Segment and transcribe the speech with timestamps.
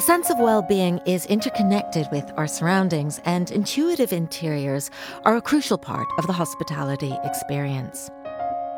[0.00, 4.90] A sense of well being is interconnected with our surroundings, and intuitive interiors
[5.26, 8.10] are a crucial part of the hospitality experience.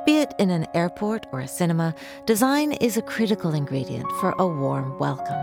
[0.05, 1.95] Be it in an airport or a cinema,
[2.27, 5.39] design is a critical ingredient for a warm welcome.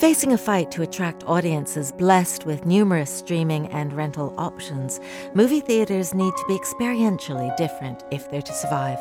[0.00, 5.00] Facing a fight to attract audiences blessed with numerous streaming and rental options,
[5.34, 8.98] movie theatres need to be experientially different if they're to survive.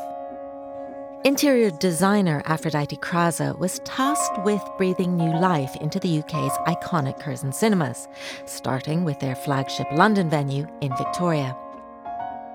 [1.26, 7.54] Interior designer Aphrodite Krassa was tasked with breathing new life into the UK's iconic Curzon
[7.54, 8.10] cinemas,
[8.46, 11.56] starting with their flagship London venue in Victoria.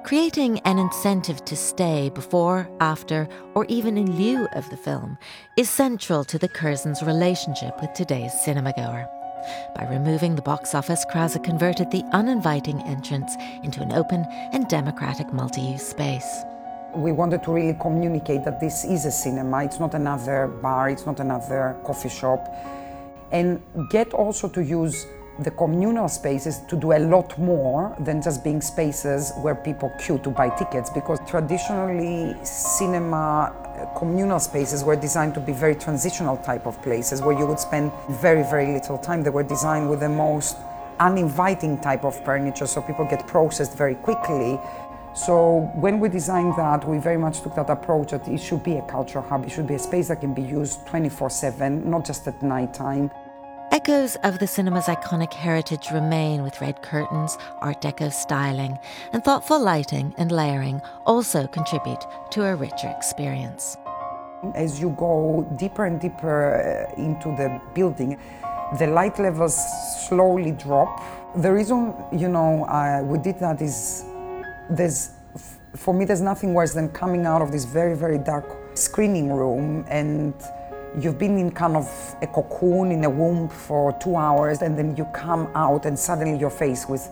[0.05, 5.17] Creating an incentive to stay before, after, or even in lieu of the film
[5.57, 9.09] is central to the Curzon's relationship with today's cinemagoer.
[9.77, 15.33] By removing the box office, Krassa converted the uninviting entrance into an open and democratic
[15.33, 16.45] multi use space.
[16.95, 21.05] We wanted to really communicate that this is a cinema, it's not another bar, it's
[21.05, 22.49] not another coffee shop,
[23.31, 25.07] and get also to use
[25.41, 30.19] the communal spaces to do a lot more than just being spaces where people queue
[30.19, 33.55] to buy tickets because traditionally cinema
[33.97, 37.93] communal spaces were designed to be very transitional type of places where you would spend
[38.11, 39.23] very very little time.
[39.23, 40.57] They were designed with the most
[40.99, 44.59] uninviting type of furniture so people get processed very quickly
[45.19, 48.77] so when we designed that, we very much took that approach that it should be
[48.77, 49.45] a cultural hub.
[49.45, 53.11] It should be a space that can be used 24/7, not just at night time.
[53.73, 58.79] Echoes of the cinema's iconic heritage remain with red curtains, Art Deco styling,
[59.13, 63.77] and thoughtful lighting and layering also contribute to a richer experience.
[64.55, 68.19] As you go deeper and deeper uh, into the building,
[68.79, 69.57] the light levels
[70.07, 71.03] slowly drop.
[71.37, 74.05] The reason, you know, uh, we did that is
[74.71, 75.11] there's
[75.77, 79.85] for me there's nothing worse than coming out of this very very dark screening room
[79.89, 80.35] and
[80.99, 81.87] you've been in kind of
[82.23, 86.39] a cocoon in a womb for two hours and then you come out and suddenly
[86.39, 87.11] you're faced with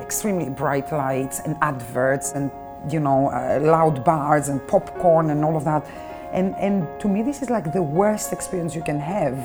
[0.00, 2.50] extremely bright lights and adverts and
[2.90, 5.86] you know uh, loud bars and popcorn and all of that.
[6.32, 9.36] And and to me this is like the worst experience you can have.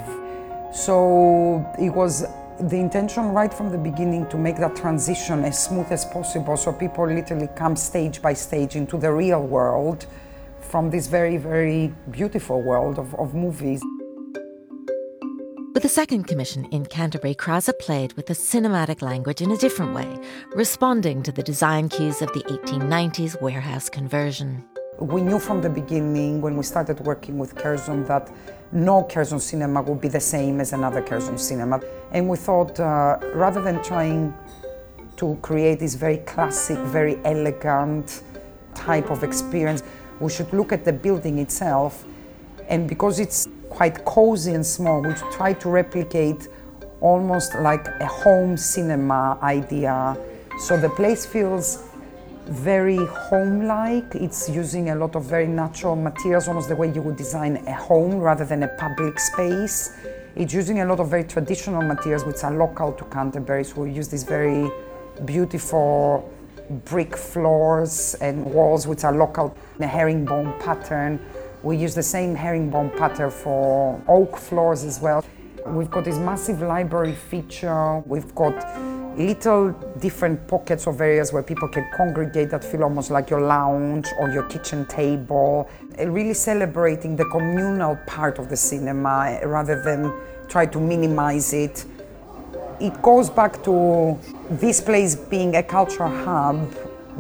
[0.74, 2.26] So it was
[2.70, 6.72] the intention right from the beginning to make that transition as smooth as possible so
[6.72, 10.06] people literally come stage by stage into the real world
[10.60, 13.82] from this very, very beautiful world of, of movies.
[15.74, 19.96] With the second commission in Canterbury, Krassa played with the cinematic language in a different
[19.96, 20.20] way,
[20.54, 24.64] responding to the design cues of the 1890s warehouse conversion.
[25.00, 28.30] We knew from the beginning when we started working with Curzon that
[28.72, 31.82] no Curzon cinema would be the same as another Curzon cinema.
[32.12, 34.34] And we thought uh, rather than trying
[35.16, 38.22] to create this very classic, very elegant
[38.76, 39.82] type of experience,
[40.20, 42.04] we should look at the building itself.
[42.68, 46.50] And because it's quite cozy and small, we try to replicate
[47.00, 50.18] almost like a home cinema idea.
[50.60, 51.91] So the place feels
[52.52, 54.14] very home-like.
[54.16, 57.74] It's using a lot of very natural materials, almost the way you would design a
[57.74, 59.96] home rather than a public space.
[60.36, 63.64] It's using a lot of very traditional materials which are local to Canterbury.
[63.64, 64.70] So we use these very
[65.24, 66.30] beautiful
[66.86, 69.56] brick floors and walls which are local.
[69.80, 71.20] The herringbone pattern.
[71.64, 75.24] We use the same herringbone pattern for oak floors as well.
[75.66, 78.00] We've got this massive library feature.
[78.00, 78.56] We've got
[79.18, 84.08] little different pockets of areas where people can congregate that feel almost like your lounge
[84.20, 85.70] or your kitchen table.
[85.98, 90.14] Eh, really celebrating the communal part of the cinema eh, rather than
[90.48, 91.86] try to minimize it.
[92.80, 94.18] It goes back to
[94.50, 96.74] this place being a cultural hub,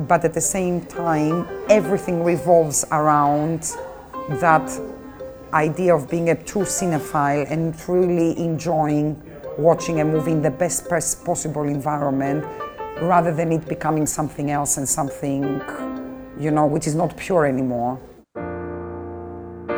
[0.08, 3.72] but at the same time, everything revolves around
[4.40, 4.81] that
[5.53, 9.22] idea of being a true cinephile and truly enjoying
[9.61, 12.43] watching a movie in the best possible environment
[13.02, 15.61] rather than it becoming something else and something,
[16.40, 17.99] you know, which is not pure anymore.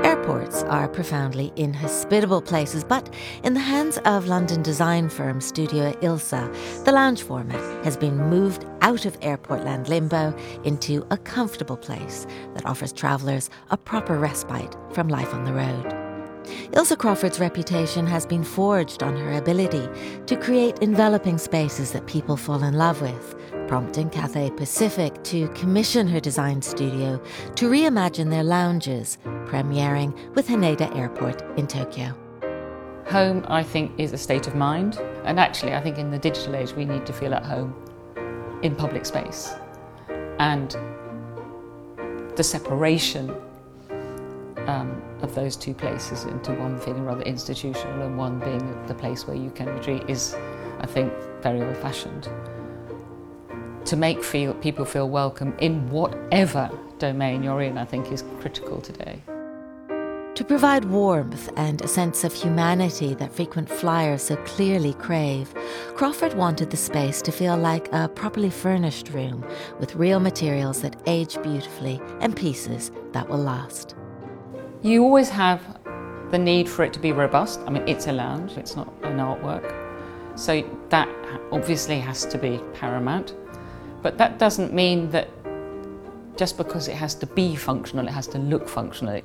[0.04, 3.14] Airports are profoundly inhospitable places, but
[3.44, 6.30] in the hands of London design firm Studio Ilse,
[6.86, 10.34] the lounge format has been moved out of airportland limbo
[10.64, 16.03] into a comfortable place that offers travellers a proper respite from life on the road.
[16.74, 19.88] Ilse Crawford's reputation has been forged on her ability
[20.26, 23.36] to create enveloping spaces that people fall in love with,
[23.68, 27.22] prompting Cathay Pacific to commission her design studio
[27.56, 32.14] to reimagine their lounges, premiering with Haneda Airport in Tokyo.
[33.08, 36.56] Home, I think, is a state of mind, and actually, I think in the digital
[36.56, 37.76] age, we need to feel at home
[38.64, 39.54] in public space.
[40.40, 40.76] And
[42.36, 43.36] the separation
[44.68, 49.28] um, of those two places into one feeling rather institutional and one being the place
[49.28, 50.36] where you can retreat is,
[50.80, 52.30] I think, very old fashioned.
[53.86, 56.70] To make feel, people feel welcome in whatever
[57.00, 59.22] domain you're in, I think, is critical today.
[60.36, 65.54] To provide warmth and a sense of humanity that frequent flyers so clearly crave,
[65.96, 69.46] Crawford wanted the space to feel like a properly furnished room
[69.80, 73.96] with real materials that age beautifully and pieces that will last.
[74.84, 75.62] You always have
[76.30, 77.62] the need for it to be robust.
[77.66, 79.74] I mean, it's a lounge, it's not an artwork.
[80.38, 81.08] So that
[81.54, 83.34] obviously has to be paramount.
[84.02, 85.30] But that doesn't mean that
[86.36, 89.22] just because it has to be functional, it has to look functional.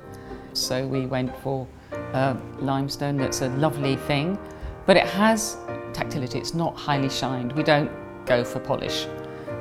[0.53, 1.67] So we went for
[2.13, 4.39] uh, limestone that's a lovely thing,
[4.85, 5.57] but it has
[5.91, 7.51] tactility, it's not highly shined.
[7.51, 7.91] We don't
[8.25, 9.07] go for polish.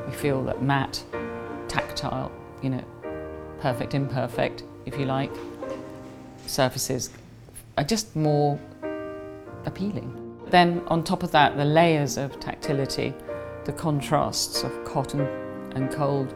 [0.07, 1.05] We feel that matte,
[1.67, 2.31] tactile,
[2.63, 2.85] you know,
[3.59, 5.33] perfect, imperfect, if you like,
[6.49, 7.11] surfaces
[7.77, 8.59] are just more
[9.65, 10.15] appealing.
[10.49, 13.15] Then on top of that, the layers of tactility,
[13.65, 15.21] the contrasts of cotton
[15.75, 16.35] and cold,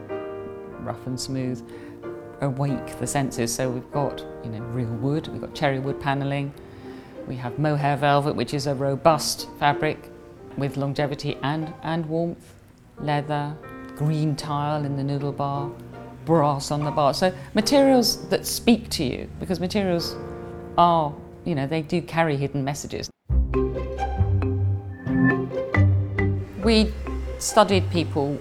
[0.81, 1.67] rough and smooth,
[2.41, 3.53] awake the senses.
[3.53, 6.53] So we've got, you know, real wood, we've got cherry wood panelling,
[7.27, 10.09] we have mohair velvet, which is a robust fabric
[10.57, 12.53] with longevity and, and warmth,
[12.99, 13.55] leather,
[13.95, 15.71] green tile in the noodle bar,
[16.25, 17.13] brass on the bar.
[17.13, 20.15] So materials that speak to you, because materials
[20.77, 21.13] are,
[21.45, 23.09] you know, they do carry hidden messages.
[26.63, 26.93] We
[27.39, 28.39] studied people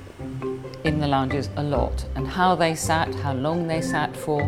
[0.84, 4.43] in the lounges a lot and how they sat, how long they sat for,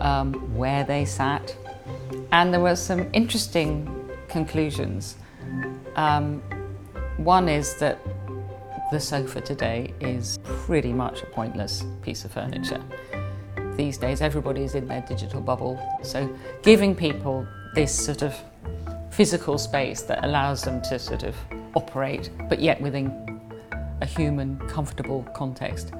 [0.00, 1.56] um, where they sat.
[2.32, 3.88] And there were some interesting
[4.28, 5.16] conclusions.
[5.96, 6.42] Um,
[7.16, 7.98] one is that
[8.94, 12.80] the sofa today is pretty much a pointless piece of furniture.
[13.76, 15.82] These days, everybody is in their digital bubble.
[16.04, 16.32] So,
[16.62, 17.44] giving people
[17.74, 18.36] this sort of
[19.10, 21.34] physical space that allows them to sort of
[21.74, 23.10] operate, but yet within
[24.00, 25.92] a human, comfortable context.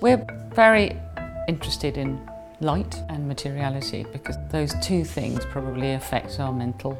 [0.00, 0.98] We're very
[1.46, 2.28] interested in
[2.58, 6.98] light and materiality because those two things probably affect our mental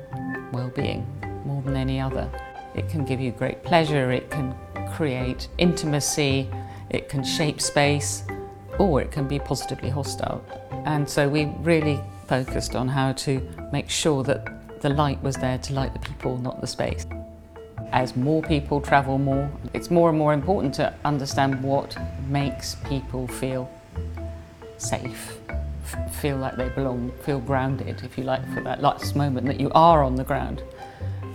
[0.53, 1.05] well-being
[1.45, 2.31] more than any other.
[2.77, 4.55] It can give you great pleasure, it can
[4.93, 6.49] create intimacy,
[6.91, 8.25] it can shape space,
[8.79, 10.45] or it can be positively hostile.
[10.85, 13.41] And so we really focused on how to
[13.73, 17.07] make sure that the light was there to light the people, not the space.
[17.93, 21.97] As more people travel more, it's more and more important to understand what
[22.29, 23.71] makes people feel
[24.79, 25.39] safe,
[26.21, 29.71] feel like they belong, feel grounded, if you like, for that last moment that you
[29.75, 30.63] are on the ground,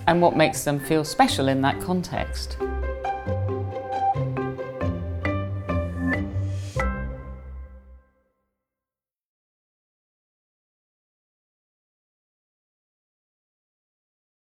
[0.07, 2.57] and what makes them feel special in that context.